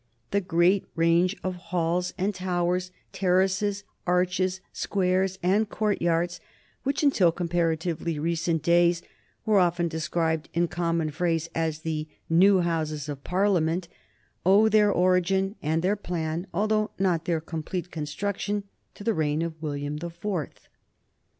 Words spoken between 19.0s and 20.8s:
the reign of William the Fourth.